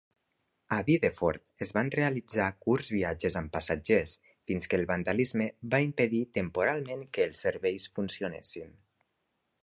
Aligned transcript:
A 0.75 0.77
Bideford 0.85 1.41
es 1.65 1.71
van 1.77 1.89
realitzar 1.95 2.47
curts 2.67 2.87
viatges 2.93 3.37
amb 3.41 3.53
passatgers 3.57 4.13
fins 4.51 4.69
que 4.71 4.79
el 4.81 4.87
vandalisme 4.91 5.47
va 5.75 5.81
impedir 5.89 6.21
temporalment 6.39 7.03
que 7.19 7.27
els 7.27 7.43
serveis 7.49 7.85
funcionessin. 7.99 8.73